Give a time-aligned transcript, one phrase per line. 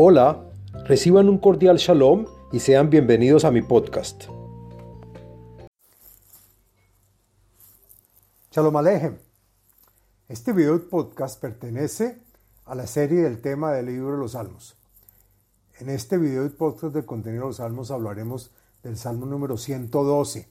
[0.00, 0.48] Hola,
[0.84, 4.26] reciban un cordial shalom y sean bienvenidos a mi podcast.
[8.52, 9.18] Shalom Alejem.
[10.28, 12.22] Este video podcast pertenece
[12.64, 14.76] a la serie del tema del libro de los Salmos.
[15.80, 18.52] En este video podcast del contenido de los Salmos hablaremos
[18.84, 20.48] del Salmo número 112,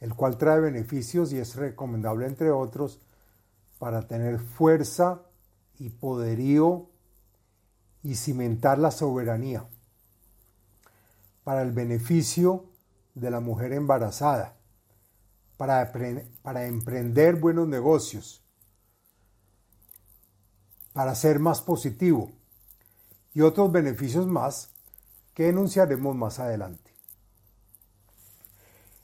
[0.00, 2.98] el cual trae beneficios y es recomendable, entre otros,
[3.78, 5.22] para tener fuerza
[5.78, 6.88] y poderío
[8.06, 9.66] y cimentar la soberanía
[11.42, 12.66] para el beneficio
[13.16, 14.54] de la mujer embarazada,
[15.56, 15.92] para,
[16.42, 18.44] para emprender buenos negocios,
[20.92, 22.30] para ser más positivo
[23.34, 24.70] y otros beneficios más
[25.34, 26.92] que enunciaremos más adelante.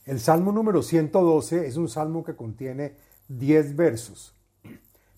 [0.04, 2.96] El Salmo número 112 es un salmo que contiene
[3.26, 4.36] 10 versos.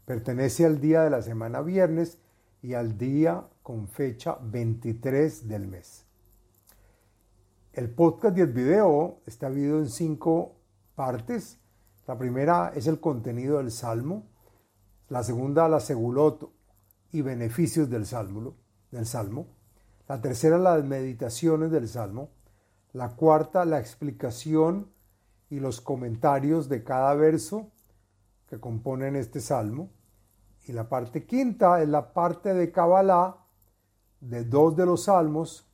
[0.06, 2.16] Pertenece al día de la semana viernes
[2.64, 6.06] y al día con fecha 23 del mes.
[7.74, 10.56] El podcast y el video está dividido en cinco
[10.94, 11.58] partes.
[12.06, 14.24] La primera es el contenido del salmo,
[15.10, 16.50] la segunda la segulot
[17.12, 18.54] y beneficios del salmo,
[18.90, 19.46] del salmo,
[20.08, 22.30] la tercera las meditaciones del salmo,
[22.94, 24.90] la cuarta la explicación
[25.50, 27.72] y los comentarios de cada verso
[28.48, 29.90] que componen este salmo,
[30.66, 33.36] y la parte quinta es la parte de Kabbalah
[34.20, 35.66] de dos de los salmos,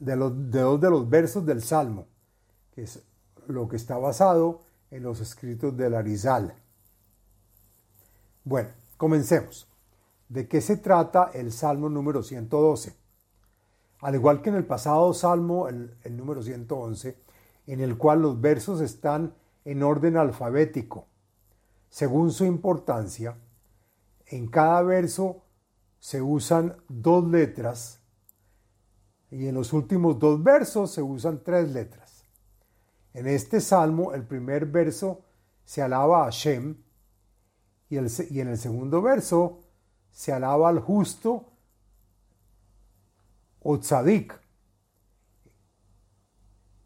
[0.00, 2.06] de, de dos de los versos del salmo,
[2.74, 3.02] que es
[3.46, 6.54] lo que está basado en los escritos del Arizal.
[8.44, 9.68] Bueno, comencemos.
[10.28, 12.94] ¿De qué se trata el salmo número 112?
[14.00, 17.16] Al igual que en el pasado salmo, el, el número 111,
[17.66, 19.34] en el cual los versos están
[19.64, 21.06] en orden alfabético,
[21.90, 23.36] según su importancia,
[24.26, 25.44] en cada verso
[25.98, 28.00] se usan dos letras
[29.30, 32.24] y en los últimos dos versos se usan tres letras.
[33.14, 35.22] En este salmo, el primer verso
[35.64, 36.76] se alaba a Shem
[37.90, 39.60] y, y en el segundo verso
[40.10, 41.52] se alaba al justo
[43.60, 44.40] o tzadik,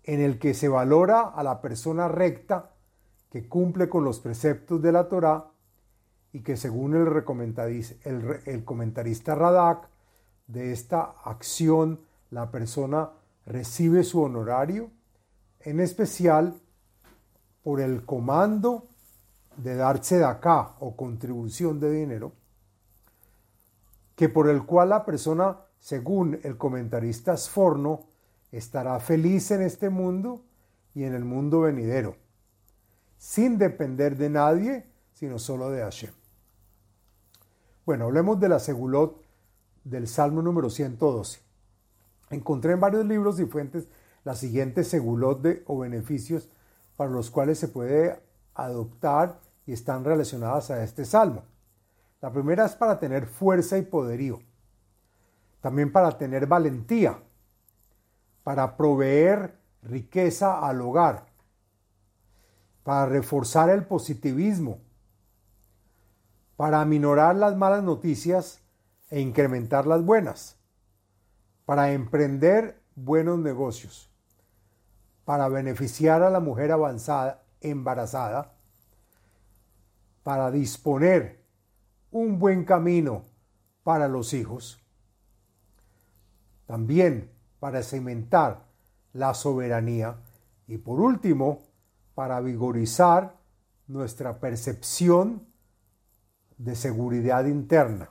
[0.04, 2.72] en el que se valora a la persona recta
[3.32, 5.46] que cumple con los preceptos de la Torá
[6.34, 7.08] y que según el,
[8.04, 9.88] el, el comentarista Radak,
[10.46, 12.00] de esta acción
[12.30, 13.08] la persona
[13.46, 14.90] recibe su honorario,
[15.60, 16.60] en especial
[17.62, 18.84] por el comando
[19.56, 22.32] de darse de acá o contribución de dinero,
[24.14, 28.00] que por el cual la persona, según el comentarista Sforno,
[28.50, 30.42] estará feliz en este mundo
[30.94, 32.21] y en el mundo venidero
[33.22, 36.12] sin depender de nadie, sino solo de Hashem.
[37.86, 39.22] Bueno, hablemos de la segulot
[39.84, 41.40] del Salmo número 112.
[42.30, 43.86] Encontré en varios libros y fuentes
[44.24, 46.48] la siguiente segulot de, o beneficios
[46.96, 48.20] para los cuales se puede
[48.54, 51.44] adoptar y están relacionadas a este salmo.
[52.20, 54.40] La primera es para tener fuerza y poderío.
[55.60, 57.22] También para tener valentía,
[58.42, 61.31] para proveer riqueza al hogar,
[62.82, 64.78] para reforzar el positivismo,
[66.56, 68.60] para aminorar las malas noticias
[69.10, 70.56] e incrementar las buenas,
[71.64, 74.10] para emprender buenos negocios,
[75.24, 78.52] para beneficiar a la mujer avanzada, embarazada,
[80.22, 81.42] para disponer
[82.10, 83.24] un buen camino
[83.82, 84.80] para los hijos,
[86.66, 88.64] también para cimentar
[89.12, 90.16] la soberanía
[90.66, 91.60] y por último,
[92.14, 93.36] para vigorizar
[93.86, 95.46] nuestra percepción
[96.58, 98.10] de seguridad interna.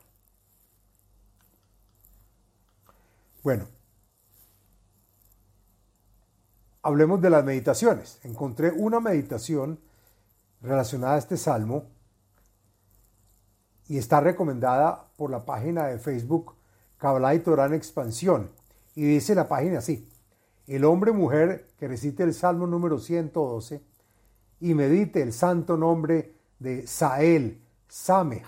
[3.43, 3.67] Bueno,
[6.81, 8.19] hablemos de las meditaciones.
[8.23, 9.79] Encontré una meditación
[10.61, 11.85] relacionada a este salmo
[13.87, 16.55] y está recomendada por la página de Facebook
[16.97, 18.51] Kabbalah y Torah en Expansión.
[18.95, 20.07] Y dice la página así,
[20.67, 23.90] el hombre mujer que recite el salmo número 112
[24.61, 28.45] y medite el santo nombre de Sael, Samech,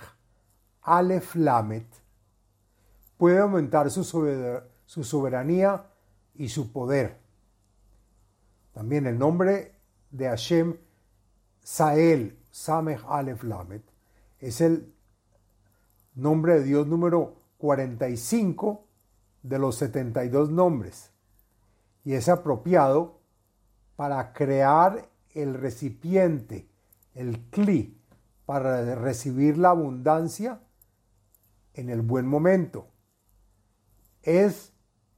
[0.83, 1.87] Aleph Lamet,
[3.17, 4.03] puede aumentar su,
[4.85, 5.85] soberanía
[6.35, 7.19] y su poder.
[8.73, 9.75] También el nombre
[10.11, 10.77] de Hashem,
[11.61, 13.83] Sael, Samech, Aleph Lamet,
[14.39, 14.93] es el
[16.13, 18.85] nombre de Dios número 45
[19.41, 21.11] de los 72 nombres
[22.05, 23.19] y es apropiado
[23.95, 26.67] para crear el recipiente,
[27.13, 27.97] el cli,
[28.45, 30.59] para recibir la abundancia
[31.73, 32.87] en el buen momento.
[34.21, 34.73] Es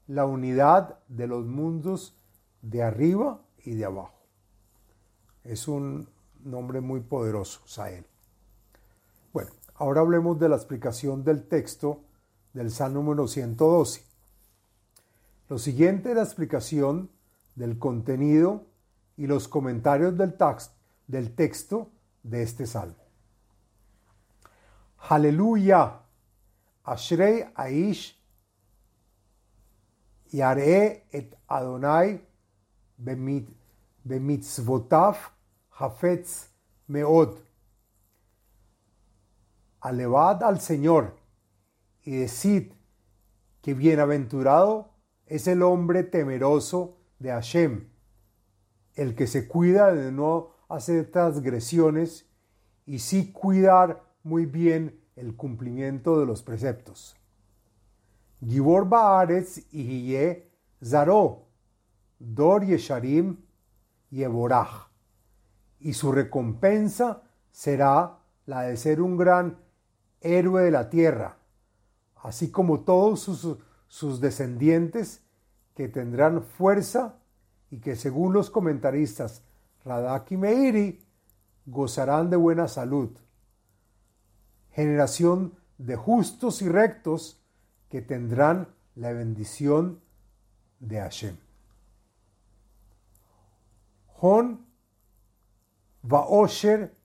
[0.08, 2.18] la unidad de los mundos
[2.62, 4.26] de arriba y de abajo.
[5.44, 6.08] Es un
[6.44, 8.06] nombre muy poderoso, Sael.
[9.34, 12.04] Bueno, ahora hablemos de la explicación del texto
[12.54, 14.04] del Salmo número 112.
[15.50, 17.10] Lo siguiente es la explicación
[17.56, 18.66] del contenido
[19.18, 21.92] y los comentarios del, texto
[22.24, 22.96] de este salmo.
[25.10, 26.02] Aleluya,
[26.84, 28.20] Ashrei Aish,
[30.32, 32.22] Yare et Adonai
[34.04, 35.16] bemitzvotav
[35.80, 36.50] hafetz
[36.88, 37.38] meod.
[39.82, 41.16] Alevad al Señor
[42.04, 42.74] y decid
[43.62, 44.90] que bienaventurado
[45.26, 47.88] es el hombre temeroso de Hashem,
[48.96, 52.28] el que se cuida de no hacer transgresiones
[52.86, 57.16] y sí cuidar muy bien el cumplimiento de los preceptos.
[58.46, 60.16] Gibor Baaretz y
[60.84, 61.48] Zaro,
[62.20, 63.38] Dor Yesharim
[64.12, 64.90] y Eborach,
[65.80, 69.58] y su recompensa será la de ser un gran
[70.22, 71.38] héroe de la tierra,
[72.16, 73.58] así como todos sus,
[73.88, 75.24] sus descendientes
[75.76, 77.20] que tendrán fuerza
[77.76, 79.42] y que según los comentaristas
[79.84, 81.06] Radak y Meiri
[81.66, 83.10] gozarán de buena salud.
[84.72, 87.44] Generación de justos y rectos
[87.90, 90.00] que tendrán la bendición
[90.80, 91.36] de Hashem.
[94.22, 94.66] Hon
[96.02, 96.96] vaosher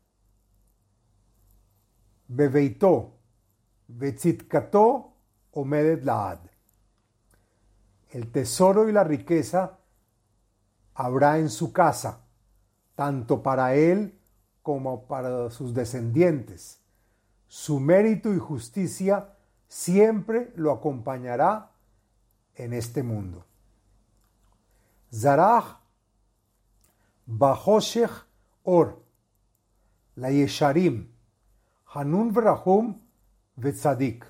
[2.29, 3.19] beveito
[3.89, 5.15] betzitkato
[5.51, 6.39] omedet laad.
[8.11, 9.80] El tesoro y la riqueza
[11.01, 12.27] habrá en su casa,
[12.95, 14.19] tanto para él
[14.63, 16.79] como para sus descendientes.
[17.47, 19.35] Su mérito y justicia
[19.67, 21.71] siempre lo acompañará
[22.55, 23.47] en este mundo.
[25.13, 25.79] Zarach
[27.27, 28.27] Bahoshech
[28.65, 29.03] Or,
[30.17, 31.11] la Yesharim,
[31.95, 33.01] Hanun Vrahum
[33.57, 34.27] Vetzadik.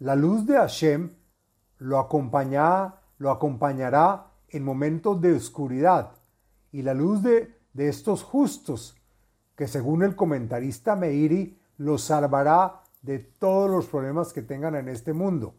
[0.00, 1.16] La luz de Hashem
[1.78, 6.12] lo acompañará, lo acompañará en momentos de oscuridad
[6.72, 8.96] y la luz de, de estos justos,
[9.56, 15.12] que según el comentarista Meiri, los salvará de todos los problemas que tengan en este
[15.12, 15.54] mundo.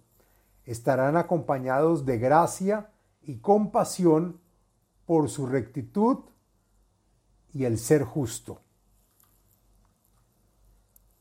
[0.66, 2.92] Estarán acompañados de gracia
[3.22, 4.40] y compasión
[5.06, 6.20] por su rectitud
[7.54, 8.62] y el ser justo.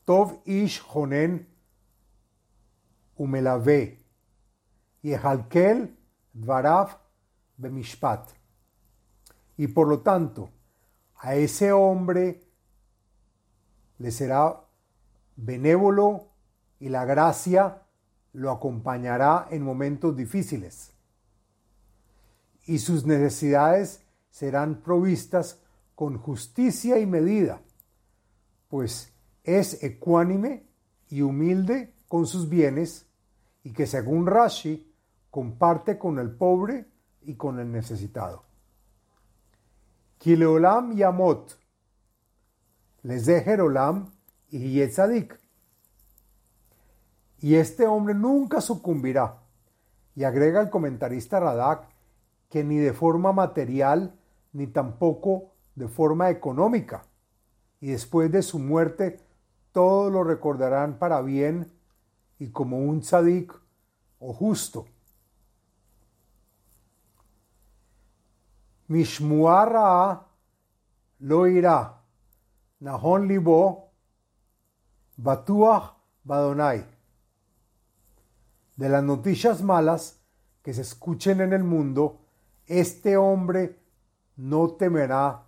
[0.05, 1.47] Tov ish honen
[3.15, 3.99] umelave
[5.01, 5.97] y halkel
[6.33, 6.99] dvarav
[7.59, 8.29] bemishpat.
[9.57, 10.49] Y por lo tanto,
[11.17, 12.41] a ese hombre
[13.97, 14.61] le será
[15.35, 16.29] benévolo
[16.79, 17.83] y la gracia
[18.33, 20.93] lo acompañará en momentos difíciles.
[22.65, 25.59] Y sus necesidades serán provistas
[25.95, 27.61] con justicia y medida,
[28.69, 29.11] pues
[29.43, 30.63] es ecuánime
[31.09, 33.07] y humilde con sus bienes
[33.63, 34.93] y que según Rashi
[35.29, 36.87] comparte con el pobre
[37.29, 38.43] y con el necesitado.
[40.17, 41.59] Kileolam Yamot,
[43.03, 44.11] les de Jerolam
[44.49, 45.39] y Yetzadik.
[47.39, 49.43] Y este hombre nunca sucumbirá.
[50.15, 51.87] Y agrega el comentarista Radak
[52.49, 54.15] que ni de forma material
[54.51, 57.03] ni tampoco de forma económica.
[57.79, 59.19] Y después de su muerte
[59.71, 61.71] todos lo recordarán para bien
[62.39, 63.53] y como un tzadik
[64.17, 64.87] o justo.
[68.89, 70.25] Mishmuara
[71.19, 72.01] lo irá.
[72.81, 73.91] Nahon libo.
[75.17, 75.93] Batuach
[76.23, 76.85] badonai.
[78.75, 80.19] De las noticias malas
[80.63, 82.21] que se escuchen en el mundo,
[82.65, 83.77] este hombre
[84.37, 85.43] no temerá,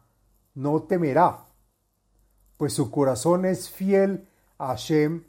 [0.55, 1.45] no temerá,
[2.57, 5.24] pues su corazón es fiel a Hashem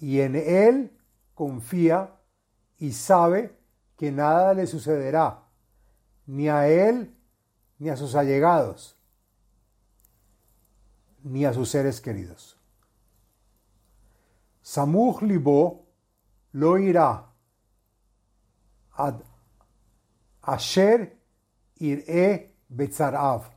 [0.00, 0.98] y en él
[1.34, 2.16] confía
[2.78, 3.56] y sabe
[3.96, 5.44] que nada le sucederá
[6.26, 7.13] ni a él,
[7.78, 8.96] ni a sus allegados,
[11.22, 12.58] ni a sus seres queridos.
[14.62, 15.86] Samuch libo
[16.52, 17.30] lo irá
[18.92, 19.20] ad
[20.42, 21.18] asher
[21.76, 23.50] iré betzarav.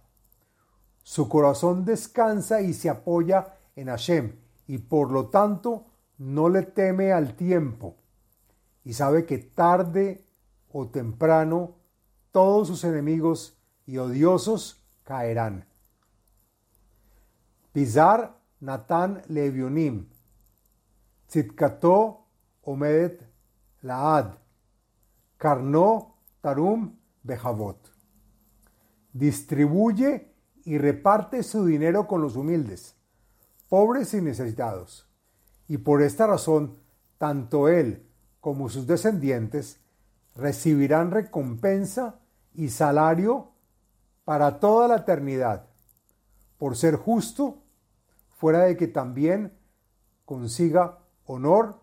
[1.04, 4.36] Su corazón descansa y se apoya en Hashem
[4.68, 5.86] y por lo tanto
[6.18, 7.96] no le teme al tiempo
[8.84, 10.26] y sabe que tarde
[10.72, 11.76] o temprano
[12.32, 13.57] todos sus enemigos
[13.88, 15.66] y odiosos caerán.
[17.72, 20.10] Pizar Natán Levionim,
[21.28, 22.26] Tzitkato
[22.64, 23.22] omedet
[23.82, 24.38] laad,
[25.38, 27.78] karno tarum bejavot.
[29.14, 30.34] Distribuye
[30.66, 32.96] y reparte su dinero con los humildes,
[33.70, 35.08] pobres y necesitados.
[35.68, 36.78] Y por esta razón,
[37.18, 38.06] tanto él
[38.42, 39.80] como sus descendientes
[40.36, 42.20] recibirán recompensa
[42.54, 43.52] y salario
[44.28, 45.70] para toda la eternidad,
[46.58, 47.64] por ser justo,
[48.36, 49.58] fuera de que también
[50.26, 51.80] consiga honor,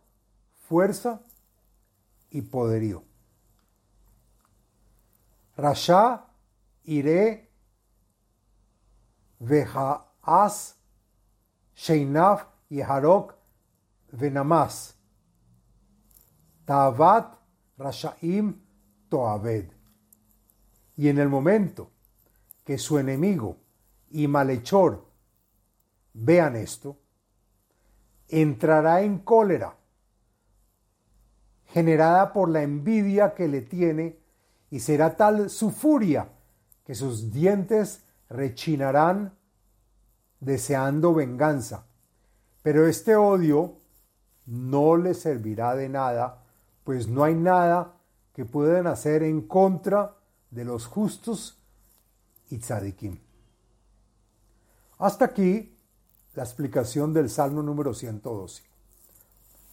[0.68, 1.22] fuerza
[2.28, 3.02] y poderío.
[5.56, 6.26] Rasha
[6.82, 7.50] iré
[9.38, 10.76] vejaas
[11.74, 13.36] sheinaf yeharok
[14.12, 14.94] venamas.
[16.66, 17.38] Tavat
[17.78, 18.60] rashaim
[19.08, 19.72] toaved.
[20.98, 21.93] Y en el momento
[22.64, 23.58] que su enemigo
[24.10, 25.04] y malhechor
[26.14, 26.96] vean esto,
[28.28, 29.76] entrará en cólera,
[31.66, 34.18] generada por la envidia que le tiene,
[34.70, 36.28] y será tal su furia
[36.84, 39.34] que sus dientes rechinarán
[40.40, 41.86] deseando venganza.
[42.62, 43.78] Pero este odio
[44.46, 46.42] no le servirá de nada,
[46.82, 47.94] pues no hay nada
[48.32, 50.16] que puedan hacer en contra
[50.50, 51.63] de los justos
[52.54, 53.18] y tzadikim.
[54.98, 55.76] Hasta aquí
[56.34, 58.62] la explicación del Salmo número 112.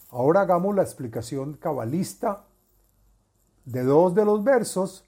[0.09, 2.45] Ahora hagamos la explicación cabalista
[3.65, 5.05] de dos de los versos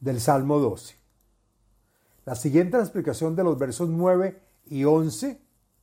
[0.00, 0.96] del Salmo 12.
[2.24, 5.38] La siguiente explicación de los versos 9 y 11,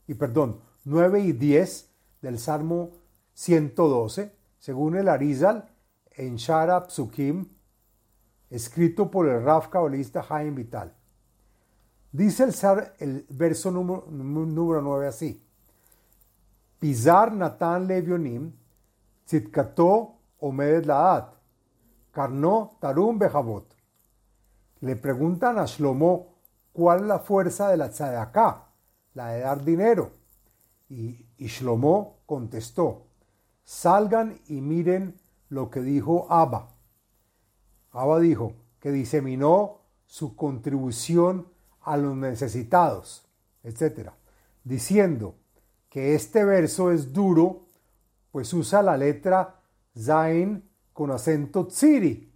[0.08, 1.90] y perdón, 9 y 10
[2.22, 2.90] del Salmo
[3.36, 5.70] 112, según el Arizal
[6.12, 7.57] en Shara Psukim,
[8.50, 10.94] escrito por el Raf cabalista Jaime Vital.
[12.12, 12.54] Dice el,
[13.00, 15.44] el verso número, número 9 así.
[16.80, 18.52] Pizar Natan Levionim,
[19.26, 21.34] Tzitkato Omedet Laat,
[22.12, 23.76] Karno Tarum Bejabot.
[24.82, 26.36] Le preguntan a Shlomo
[26.72, 28.68] cuál es la fuerza de la tzedakah,
[29.16, 30.12] la de dar dinero.
[30.90, 33.08] Y, y Shlomo contestó,
[33.64, 36.77] salgan y miren lo que dijo Abba.
[37.98, 41.48] Abba dijo que diseminó su contribución
[41.82, 43.28] a los necesitados,
[43.64, 44.12] etc.
[44.64, 45.36] Diciendo
[45.90, 47.66] que este verso es duro,
[48.32, 49.56] pues usa la letra
[49.98, 52.32] Zain con acento tziri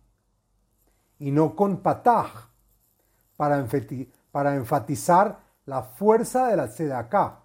[1.19, 2.49] y no con pataj,
[3.37, 3.59] para,
[4.55, 7.39] enfatizar la fuerza de la tzedaká,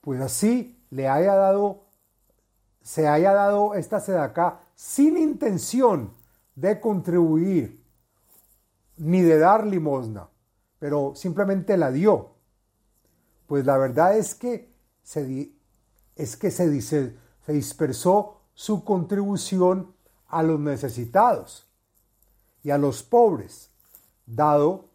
[0.00, 1.86] pues así le haya dado,
[2.82, 6.25] se haya dado esta tzedaká sin intención
[6.56, 7.84] de contribuir
[8.96, 10.28] ni de dar limosna,
[10.78, 12.30] pero simplemente la dio.
[13.46, 15.52] Pues la verdad es que se,
[16.16, 19.94] es que se, se dispersó su contribución
[20.28, 21.70] a los necesitados
[22.62, 23.70] y a los pobres,
[24.24, 24.88] dado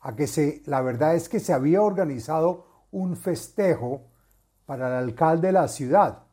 [0.00, 4.02] a que se, la verdad es que se había organizado un festejo
[4.66, 6.24] para el alcalde de la ciudad,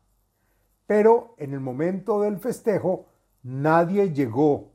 [0.87, 3.05] pero en el momento del festejo
[3.43, 4.71] nadie llegó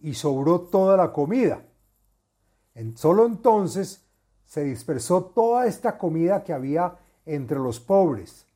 [0.00, 1.62] y sobró toda la comida.
[2.94, 4.06] Solo entonces
[4.46, 8.46] se dispersó toda esta comida que había entre los pobres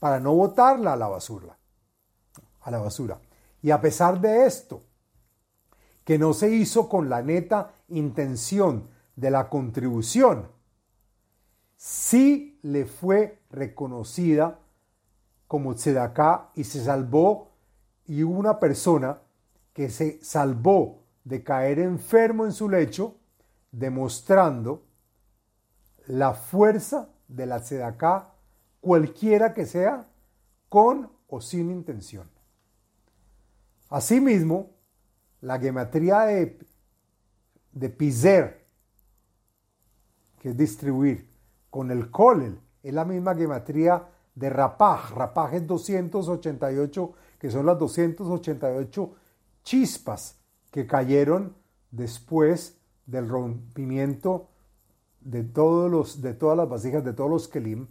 [0.00, 1.56] para no botarla a la basura.
[2.62, 3.20] A la basura.
[3.60, 4.82] Y a pesar de esto,
[6.04, 10.48] que no se hizo con la neta intención de la contribución,
[11.76, 14.58] sí le fue reconocida
[15.46, 17.51] como tzedaká y se salvó
[18.06, 19.18] y una persona
[19.72, 23.16] que se salvó de caer enfermo en su lecho,
[23.70, 24.84] demostrando
[26.06, 28.34] la fuerza de la tzedaká,
[28.80, 30.08] cualquiera que sea,
[30.68, 32.28] con o sin intención.
[33.88, 34.70] Asimismo,
[35.40, 36.58] la gematría de,
[37.72, 38.66] de Pizer,
[40.40, 41.28] que es distribuir,
[41.70, 45.12] con el Kolel, es la misma gematría de Rapaj.
[45.12, 49.14] Rapaj es 288 que son las 288
[49.64, 50.38] chispas
[50.70, 51.56] que cayeron
[51.90, 54.46] después del rompimiento
[55.20, 57.88] de, todos los, de todas las vasijas, de todos los kelim,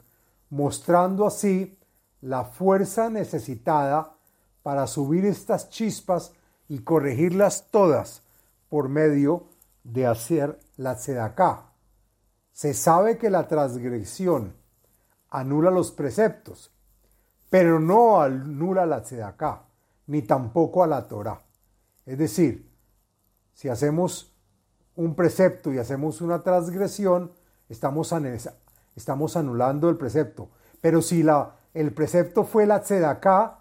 [0.49, 1.77] mostrando así
[2.21, 4.15] la fuerza necesitada
[4.63, 6.31] para subir estas chispas
[6.69, 8.23] y corregirlas todas
[8.69, 9.47] por medio
[9.83, 11.73] de hacer la tzedaká.
[12.53, 14.55] Se sabe que la transgresión
[15.29, 16.71] anula los preceptos,
[17.51, 19.63] pero no anula la tzedaká,
[20.07, 21.41] ni tampoco a la Torah.
[22.05, 22.71] Es decir,
[23.53, 24.33] si hacemos
[24.95, 27.33] un precepto y hacemos una transgresión,
[27.67, 28.15] estamos,
[28.95, 30.49] estamos anulando el precepto.
[30.79, 31.25] Pero si
[31.73, 33.59] el precepto fue la tzedaká,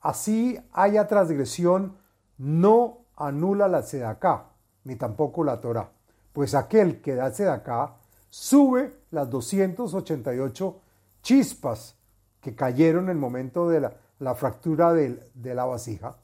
[0.00, 1.98] así haya transgresión,
[2.38, 4.46] no anula la tzedaká,
[4.84, 5.90] ni tampoco la Torah,
[6.32, 7.96] pues aquel que da tzedaká
[8.30, 10.80] sube las 288
[11.20, 11.99] chispas
[12.40, 16.16] que cayeron en el momento de la, fractura de, de la vasija,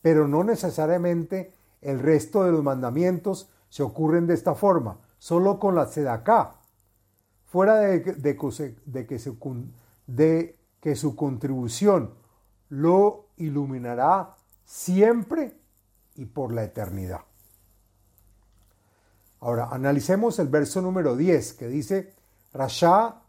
[0.00, 5.74] pero no necesariamente el resto de los mandamientos se ocurren de esta forma, solo con
[5.74, 6.56] la tzedaká,
[7.46, 8.76] fuera de, de, que se,
[10.06, 12.14] de que su contribución
[12.68, 15.54] lo iluminará siempre
[16.14, 17.20] y por la eternidad.
[19.40, 22.14] Ahora, analicemos el verso número 10 que dice,
[22.52, 23.21] Rasha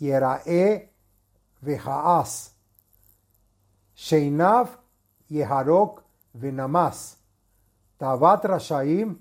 [0.00, 0.90] Yerae
[1.60, 2.52] Vejaas,
[3.94, 4.68] Sheinav
[5.28, 6.02] Yeharok
[6.32, 7.18] Venamas,
[7.98, 9.18] Tabat Rashaim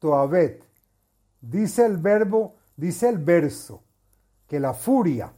[0.00, 0.64] Toavet.
[1.40, 3.82] Dice el verbo, dice el verso,
[4.48, 5.32] que la furia,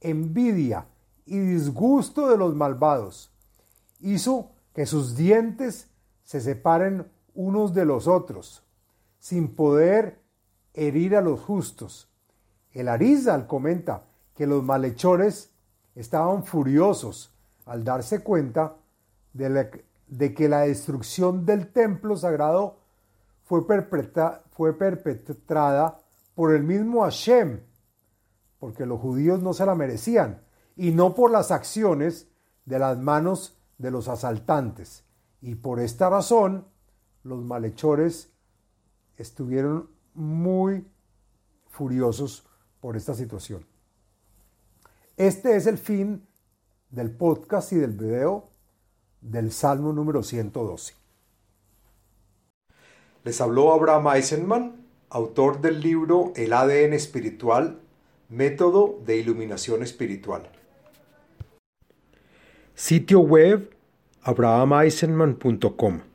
[0.00, 0.86] envidia
[1.26, 3.30] y disgusto de los malvados
[4.00, 5.88] hizo que sus dientes
[6.24, 8.64] se separen unos de los otros,
[9.18, 10.22] sin poder
[10.72, 12.08] herir a los justos.
[12.72, 15.52] El Arizal comenta que los malhechores
[15.94, 17.34] estaban furiosos
[17.66, 18.76] al darse cuenta
[19.32, 22.78] de, que la destrucción del templo sagrado
[23.44, 23.62] fue,
[24.50, 25.98] fue perpetrada
[26.34, 27.60] por el mismo Hashem,
[28.58, 30.42] porque los judíos no se la merecían,
[30.76, 32.28] y no por las acciones
[32.64, 35.04] de las manos de los asaltantes.
[35.40, 36.66] Y por esta razón,
[37.24, 38.32] los malhechores
[39.16, 40.86] estuvieron muy
[41.68, 42.46] furiosos
[42.80, 43.71] por esta situación.
[45.16, 46.26] Este es el fin
[46.90, 48.48] del podcast y del video
[49.20, 50.94] del Salmo número 112.
[53.24, 57.78] Les habló Abraham Eisenman, autor del libro El ADN espiritual,
[58.30, 60.50] método de iluminación espiritual.
[62.74, 63.70] Sitio web
[64.22, 66.11] abrahameisenman.com